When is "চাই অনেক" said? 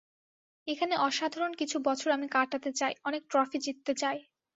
2.79-3.21